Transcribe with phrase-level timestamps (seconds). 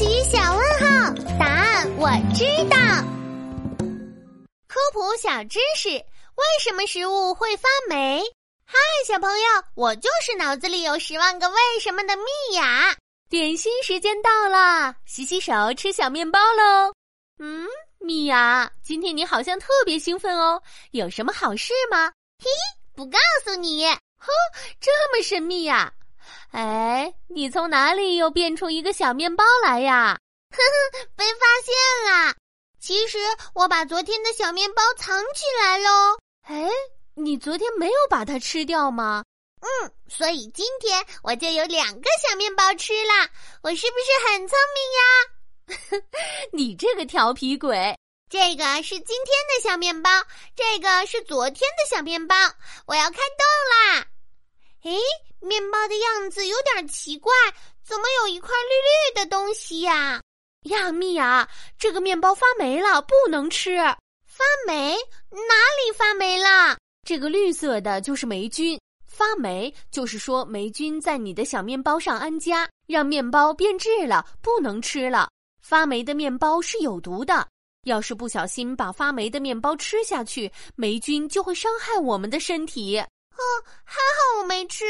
[0.00, 2.76] 奇小问号，答案我知道。
[4.66, 8.22] 科普小知识：为什么食物会发霉？
[8.64, 12.96] 嗨，小朋友，我就是脑子里有十万个为什么的蜜雅。
[13.28, 16.94] 点心时间到了，洗洗手，吃小面包喽。
[17.38, 17.66] 嗯，
[17.98, 20.62] 蜜雅，今天你好像特别兴奋哦，
[20.92, 22.10] 有什么好事吗？
[22.42, 22.48] 嘿，
[22.94, 23.84] 不告诉你。
[24.16, 24.32] 哼，
[24.80, 25.92] 这么神秘呀？
[26.52, 30.18] 哎，你从哪里又变出一个小面包来呀？
[30.50, 32.34] 呵呵，被发现了。
[32.80, 33.18] 其实
[33.54, 36.18] 我把昨天的小面包藏起来喽。
[36.42, 36.68] 哎，
[37.14, 39.22] 你昨天没有把它吃掉吗？
[39.60, 43.28] 嗯，所以今天我就有两个小面包吃了。
[43.62, 46.02] 我是不是很聪明呀？
[46.52, 47.96] 你这个调皮鬼！
[48.28, 50.10] 这个是今天的小面包，
[50.56, 52.34] 这个是昨天的小面包。
[52.86, 54.06] 我要开动啦！
[54.82, 54.96] 诶，
[55.40, 57.32] 面包的样子有点奇怪，
[57.84, 60.22] 怎么有一块绿绿的东西呀？
[60.64, 61.48] 呀，蜜呀，
[61.78, 63.76] 这个面包发霉了，不能吃。
[64.26, 64.96] 发霉？
[65.30, 66.78] 哪里发霉了？
[67.06, 68.80] 这个绿色的就是霉菌。
[69.06, 75.28] 发霉就是说霉菌在你的小面包上安家，让面包变质了，不能吃了。
[75.60, 77.46] 发霉的面包是有毒的，
[77.84, 83.02] 要是不小心把发霉的面包吃下去，霉菌就会伤害我们的身体。
[83.36, 83.42] 哦，
[83.84, 84.84] 还好我没吃。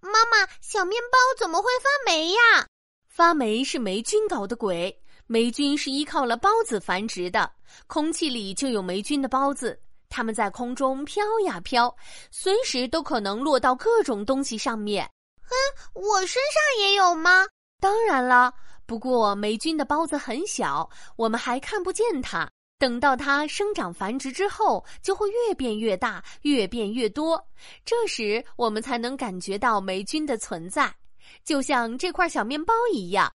[0.00, 2.66] 妈妈，小面包怎么会发霉呀？
[3.08, 5.02] 发霉是霉菌搞的鬼。
[5.26, 7.50] 霉菌是依靠了孢子繁殖的，
[7.86, 9.78] 空气里就有霉菌的孢子，
[10.08, 11.94] 它们在空中飘呀飘，
[12.30, 15.04] 随时都可能落到各种东西上面。
[15.42, 15.52] 嗯，
[15.92, 17.46] 我身上也有吗？
[17.78, 18.54] 当然了，
[18.86, 22.48] 不过霉菌的孢子很小，我们还看不见它。
[22.78, 27.44] 等到它生长繁殖之后，就会越变越大，越变越多。
[27.84, 30.94] 这时我们才能感觉到霉菌的存在，
[31.44, 33.32] 就像这块小面包一样。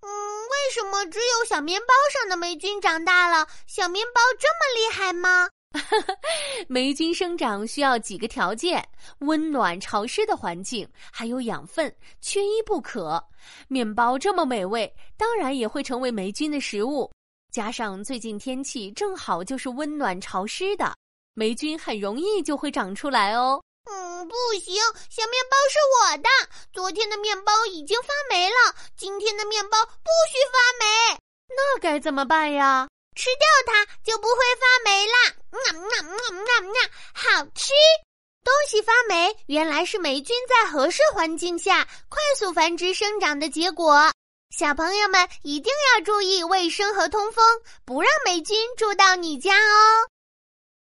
[0.00, 5.48] 嗯，为什么只有小面包上的霉菌长大了，小面包这么厉害吗？
[6.68, 8.82] 霉菌生长需要几个条件：
[9.18, 13.22] 温暖潮湿的环境，还有养分，缺一不可。
[13.68, 17.10] 面包这么美味，当然也会成为霉菌的食物。
[17.56, 20.94] 加上最近天气正好就是温暖潮湿的，
[21.32, 23.62] 霉菌很容易就会长出来哦。
[23.90, 24.74] 嗯，不行，
[25.08, 26.28] 小面包是我的。
[26.70, 31.18] 昨天的面包已经发霉了，今天的面包不许发霉。
[31.48, 32.86] 那该怎么办呀？
[33.16, 35.34] 吃掉它就不会发霉啦。
[35.52, 36.74] 嗯嗯嗯嗯嗯，
[37.14, 37.72] 好吃。
[38.44, 44.12] 东西发霉，原来是霉菌在合适环境下快速繁殖生长的结果。
[44.50, 47.44] 小朋友们一定要注意卫生和通风，
[47.84, 50.15] 不让霉菌住到你家哦。